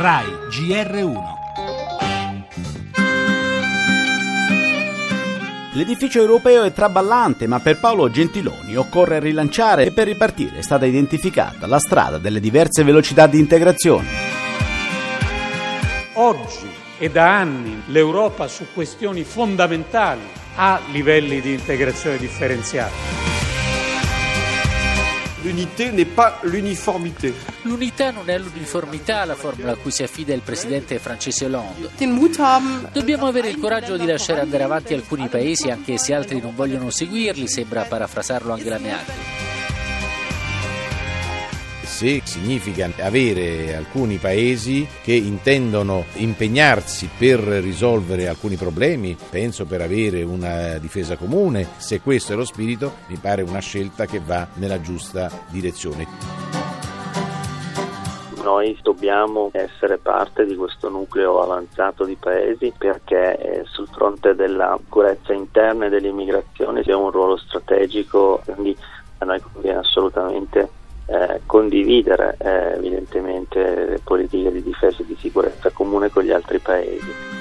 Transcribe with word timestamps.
RAI 0.00 0.26
GR1 0.48 1.16
L'edificio 5.72 6.20
europeo 6.20 6.62
è 6.62 6.72
traballante, 6.72 7.48
ma 7.48 7.58
per 7.58 7.80
Paolo 7.80 8.08
Gentiloni 8.08 8.76
occorre 8.76 9.18
rilanciare 9.18 9.86
e 9.86 9.90
per 9.90 10.06
ripartire 10.06 10.58
è 10.58 10.62
stata 10.62 10.86
identificata 10.86 11.66
la 11.66 11.80
strada 11.80 12.18
delle 12.18 12.38
diverse 12.38 12.84
velocità 12.84 13.26
di 13.26 13.40
integrazione. 13.40 14.06
Oggi 16.12 16.68
e 16.96 17.10
da 17.10 17.36
anni 17.36 17.82
l'Europa 17.86 18.46
su 18.46 18.66
questioni 18.72 19.24
fondamentali 19.24 20.22
ha 20.54 20.80
livelli 20.92 21.40
di 21.40 21.54
integrazione 21.54 22.18
differenziati. 22.18 23.27
L'unité 25.48 25.90
n'est 25.92 26.04
pas 26.04 26.40
l'uniformité. 26.42 27.32
L'unità 27.62 28.10
non 28.10 28.28
è 28.28 28.38
l'uniformità 28.38 29.24
la 29.24 29.34
formula 29.34 29.72
a 29.72 29.76
cui 29.76 29.90
si 29.90 30.02
affida 30.02 30.34
il 30.34 30.42
presidente 30.42 30.98
francese 30.98 31.46
Hollande. 31.46 31.88
Dobbiamo 32.92 33.26
avere 33.26 33.48
il 33.48 33.58
coraggio 33.58 33.96
di 33.96 34.04
lasciare 34.04 34.42
andare 34.42 34.64
avanti 34.64 34.92
alcuni 34.92 35.26
paesi 35.28 35.70
anche 35.70 35.96
se 35.96 36.12
altri 36.12 36.38
non 36.42 36.54
vogliono 36.54 36.90
seguirli, 36.90 37.48
sembra 37.48 37.84
parafrasarlo 37.84 38.52
Angela 38.52 38.78
Merkel 38.78 39.37
se 41.98 42.20
significa 42.22 42.88
avere 43.00 43.74
alcuni 43.74 44.18
paesi 44.18 44.86
che 45.02 45.14
intendono 45.14 46.04
impegnarsi 46.14 47.10
per 47.18 47.40
risolvere 47.40 48.28
alcuni 48.28 48.54
problemi, 48.54 49.16
penso 49.28 49.66
per 49.66 49.80
avere 49.80 50.22
una 50.22 50.78
difesa 50.78 51.16
comune, 51.16 51.66
se 51.78 52.00
questo 52.00 52.34
è 52.34 52.36
lo 52.36 52.44
spirito 52.44 52.98
mi 53.08 53.16
pare 53.16 53.42
una 53.42 53.58
scelta 53.58 54.06
che 54.06 54.20
va 54.24 54.46
nella 54.54 54.80
giusta 54.80 55.28
direzione. 55.48 56.06
Noi 58.44 58.78
dobbiamo 58.80 59.50
essere 59.52 59.98
parte 59.98 60.46
di 60.46 60.54
questo 60.54 60.88
nucleo 60.88 61.42
avanzato 61.42 62.04
di 62.04 62.14
paesi 62.14 62.72
perché 62.78 63.36
eh, 63.36 63.64
sul 63.64 63.88
fronte 63.88 64.36
della 64.36 64.78
sicurezza 64.84 65.32
interna 65.32 65.86
e 65.86 65.88
dell'immigrazione 65.88 66.78
abbiamo 66.78 67.06
un 67.06 67.10
ruolo 67.10 67.36
strategico, 67.36 68.40
quindi 68.44 68.76
a 69.18 69.24
noi 69.24 69.40
conviene 69.40 69.78
assolutamente 69.78 70.77
eh, 71.08 71.40
condividere 71.46 72.36
eh, 72.38 72.74
evidentemente 72.76 73.98
politiche 74.04 74.52
di 74.52 74.62
difesa 74.62 75.02
e 75.02 75.06
di 75.06 75.16
sicurezza 75.18 75.70
comune 75.70 76.10
con 76.10 76.22
gli 76.22 76.32
altri 76.32 76.58
paesi. 76.58 77.37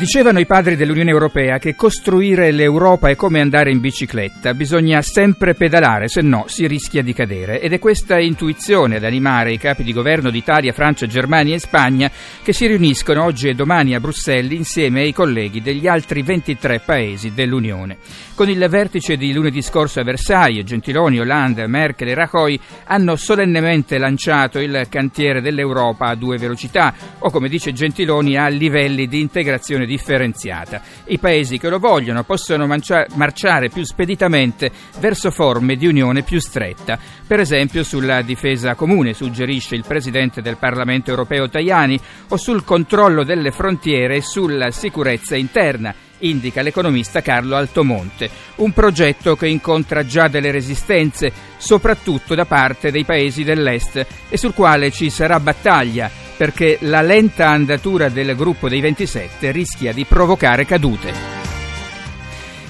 Dicevano 0.00 0.40
i 0.40 0.46
padri 0.46 0.76
dell'Unione 0.76 1.10
Europea 1.10 1.58
che 1.58 1.74
costruire 1.74 2.52
l'Europa 2.52 3.10
è 3.10 3.16
come 3.16 3.38
andare 3.38 3.70
in 3.70 3.80
bicicletta, 3.80 4.54
bisogna 4.54 5.02
sempre 5.02 5.52
pedalare, 5.52 6.08
se 6.08 6.22
no 6.22 6.44
si 6.46 6.66
rischia 6.66 7.02
di 7.02 7.12
cadere. 7.12 7.60
Ed 7.60 7.74
è 7.74 7.78
questa 7.78 8.18
intuizione 8.18 8.96
ad 8.96 9.04
animare 9.04 9.52
i 9.52 9.58
capi 9.58 9.82
di 9.82 9.92
governo 9.92 10.30
d'Italia, 10.30 10.72
Francia, 10.72 11.06
Germania 11.06 11.54
e 11.54 11.58
Spagna 11.58 12.10
che 12.42 12.54
si 12.54 12.66
riuniscono 12.66 13.24
oggi 13.24 13.48
e 13.48 13.54
domani 13.54 13.94
a 13.94 14.00
Bruxelles 14.00 14.56
insieme 14.56 15.02
ai 15.02 15.12
colleghi 15.12 15.60
degli 15.60 15.86
altri 15.86 16.22
23 16.22 16.80
paesi 16.82 17.34
dell'Unione. 17.34 17.98
Con 18.34 18.48
il 18.48 18.66
vertice 18.70 19.18
di 19.18 19.34
lunedì 19.34 19.60
scorso 19.60 20.00
a 20.00 20.02
Versailles, 20.02 20.64
Gentiloni, 20.64 21.20
Hollande, 21.20 21.66
Merkel 21.66 22.08
e 22.08 22.14
Rajoy 22.14 22.58
hanno 22.84 23.16
solennemente 23.16 23.98
lanciato 23.98 24.60
il 24.60 24.86
cantiere 24.88 25.42
dell'Europa 25.42 26.06
a 26.06 26.14
due 26.14 26.38
velocità, 26.38 26.94
o 27.18 27.28
come 27.28 27.50
dice 27.50 27.74
Gentiloni 27.74 28.38
a 28.38 28.48
livelli 28.48 29.06
di 29.06 29.20
integrazione 29.20 29.88
differenziata. 29.90 30.80
I 31.06 31.18
paesi 31.18 31.58
che 31.58 31.68
lo 31.68 31.80
vogliono 31.80 32.22
possono 32.22 32.66
marciare 32.66 33.68
più 33.70 33.84
speditamente 33.84 34.70
verso 35.00 35.32
forme 35.32 35.74
di 35.74 35.88
unione 35.88 36.22
più 36.22 36.38
stretta, 36.40 36.96
per 37.26 37.40
esempio 37.40 37.82
sulla 37.82 38.22
difesa 38.22 38.76
comune, 38.76 39.14
suggerisce 39.14 39.74
il 39.74 39.84
Presidente 39.84 40.42
del 40.42 40.58
Parlamento 40.58 41.10
europeo 41.10 41.48
Tajani, 41.48 41.98
o 42.28 42.36
sul 42.36 42.62
controllo 42.62 43.24
delle 43.24 43.50
frontiere 43.50 44.16
e 44.16 44.22
sulla 44.22 44.70
sicurezza 44.70 45.34
interna 45.34 45.92
indica 46.20 46.62
l'economista 46.62 47.22
Carlo 47.22 47.56
Altomonte, 47.56 48.28
un 48.56 48.72
progetto 48.72 49.36
che 49.36 49.48
incontra 49.48 50.04
già 50.04 50.28
delle 50.28 50.50
resistenze, 50.50 51.32
soprattutto 51.56 52.34
da 52.34 52.44
parte 52.44 52.90
dei 52.90 53.04
paesi 53.04 53.42
dell'Est, 53.42 54.06
e 54.28 54.36
sul 54.36 54.54
quale 54.54 54.90
ci 54.90 55.08
sarà 55.08 55.40
battaglia 55.40 56.28
perché 56.40 56.78
la 56.80 57.02
lenta 57.02 57.50
andatura 57.50 58.08
del 58.08 58.34
gruppo 58.34 58.70
dei 58.70 58.80
27 58.80 59.50
rischia 59.50 59.92
di 59.92 60.06
provocare 60.06 60.64
cadute. 60.64 61.12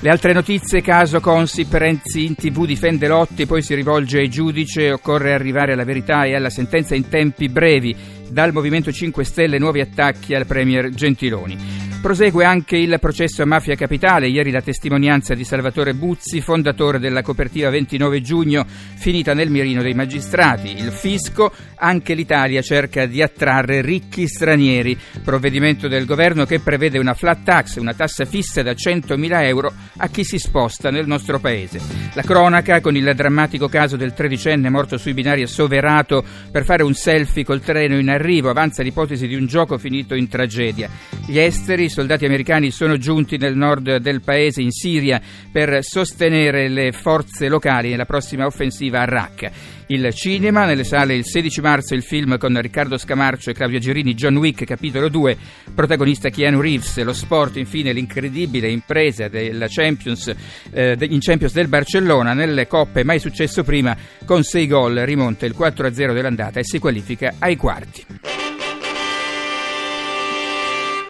Le 0.01 0.11
altre 0.11 0.33
notizie, 0.33 0.83
caso 0.83 1.21
Consip, 1.21 1.73
Renzi 1.75 2.25
in 2.25 2.35
tv 2.35 2.67
difende 2.67 3.07
Lotti, 3.07 3.47
poi 3.47 3.63
si 3.63 3.77
rivolge 3.77 4.19
ai 4.19 4.29
giudici, 4.29 4.89
occorre 4.89 5.35
arrivare 5.35 5.75
alla 5.75 5.85
verità 5.85 6.25
e 6.25 6.35
alla 6.35 6.51
sentenza 6.51 6.97
in 6.97 7.09
tempi 7.09 7.49
brevi. 7.49 7.95
Dal 8.29 8.53
Movimento 8.53 8.91
5 8.91 9.23
Stelle 9.23 9.59
nuovi 9.59 9.81
attacchi 9.81 10.35
al 10.35 10.47
Premier 10.47 10.89
Gentiloni. 10.89 11.90
Prosegue 12.01 12.47
anche 12.47 12.79
il 12.79 12.97
processo 12.99 13.43
a 13.43 13.45
Mafia 13.45 13.75
Capitale, 13.75 14.27
ieri 14.27 14.51
la 14.51 14.63
testimonianza 14.63 15.35
di 15.35 15.45
Salvatore 15.45 15.93
Buzzi, 15.93 16.41
fondatore 16.41 16.99
della 16.99 17.21
copertiva 17.21 17.69
29 17.69 18.23
giugno, 18.23 18.65
finita 18.67 19.35
nel 19.35 19.51
mirino 19.51 19.83
dei 19.83 19.93
magistrati. 19.93 20.75
Il 20.79 20.93
fisco, 20.93 21.53
anche 21.75 22.15
l'Italia 22.15 22.63
cerca 22.63 23.05
di 23.05 23.21
attrarre 23.21 23.83
ricchi 23.83 24.27
stranieri. 24.27 24.99
Provvedimento 25.23 25.89
del 25.89 26.07
governo 26.07 26.47
che 26.47 26.61
prevede 26.61 26.99
una 26.99 27.13
flat 27.13 27.43
tax, 27.45 27.77
una 27.77 27.93
tassa 27.93 28.25
fissa 28.25 28.63
da 28.63 28.73
100.000 28.73 29.43
euro 29.45 29.71
a 29.99 30.09
chi 30.09 30.25
si 30.25 30.39
sposta 30.39 30.91
nel 30.91 31.07
nostro 31.07 31.39
paese. 31.39 31.81
La 32.15 32.23
cronaca 32.23 32.81
con 32.81 32.97
il 32.97 33.13
drammatico 33.15 33.69
caso 33.69 33.97
del 33.97 34.15
tredicenne 34.15 34.71
morto 34.71 34.97
sui 34.97 35.13
binari 35.13 35.43
assoverato 35.43 36.25
per 36.51 36.65
fare 36.65 36.83
un 36.83 36.95
selfie 36.95 37.45
col 37.45 37.61
treno 37.61 37.99
in 37.99 38.09
arrivo, 38.09 38.49
avanza 38.49 38.83
l'ipotesi 38.83 39.27
di 39.27 39.35
un 39.35 39.45
gioco 39.45 39.77
finito 39.77 40.15
in 40.15 40.29
tragedia. 40.29 40.89
Gli 41.27 41.39
esteri 41.39 41.89
soldati 41.91 42.25
americani 42.25 42.71
sono 42.71 42.97
giunti 42.97 43.37
nel 43.37 43.57
nord 43.57 43.97
del 43.97 44.23
paese, 44.23 44.63
in 44.63 44.71
Siria, 44.71 45.21
per 45.51 45.85
sostenere 45.85 46.69
le 46.69 46.93
forze 46.93 47.49
locali 47.49 47.91
nella 47.91 48.07
prossima 48.07 48.47
offensiva 48.47 49.01
a 49.01 49.05
Raqqa. 49.05 49.51
Il 49.89 50.15
cinema, 50.15 50.67
nelle 50.67 50.85
sale 50.85 51.17
il 51.17 51.27
16 51.27 51.61
marzo 51.61 51.95
il 51.95 52.05
film 52.05 52.39
con 52.39 52.59
Riccardo 52.61 52.97
Scamarcio 52.97 53.51
e 53.51 53.55
Claudio 53.55 53.81
Girini, 53.81 54.15
John 54.15 54.37
Wick, 54.37 54.65
capitolo 54.65 55.09
2, 55.09 55.37
protagonista 55.75 56.29
Keanu 56.29 56.61
Reeves, 56.61 57.03
lo 57.03 57.13
sport, 57.13 57.57
infine 57.57 57.93
l'incredibile 57.93 58.71
impresa 58.71 59.27
della 59.27 59.67
Champions, 59.69 60.33
eh, 60.71 60.97
in 61.01 61.19
Champions 61.19 61.53
del 61.53 61.67
Barcellona, 61.67 62.35
nelle 62.35 62.69
coppe 62.69 63.03
mai 63.03 63.19
successo 63.19 63.65
prima, 63.65 63.97
con 64.25 64.45
6 64.45 64.67
gol 64.69 64.95
rimonta 64.99 65.45
il 65.45 65.57
4-0 65.59 66.15
dell'andata 66.15 66.61
e 66.61 66.65
si 66.65 66.79
qualifica 66.79 67.35
ai 67.41 67.57
quarti. 67.57 68.40